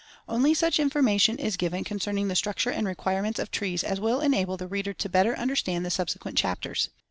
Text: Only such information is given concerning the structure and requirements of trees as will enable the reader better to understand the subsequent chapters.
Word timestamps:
Only 0.27 0.55
such 0.55 0.79
information 0.79 1.37
is 1.37 1.57
given 1.57 1.83
concerning 1.83 2.27
the 2.27 2.35
structure 2.35 2.71
and 2.71 2.87
requirements 2.87 3.37
of 3.37 3.51
trees 3.51 3.83
as 3.83 3.99
will 4.01 4.19
enable 4.19 4.57
the 4.57 4.65
reader 4.67 4.95
better 4.95 5.35
to 5.35 5.39
understand 5.39 5.85
the 5.85 5.91
subsequent 5.91 6.39
chapters. 6.39 6.89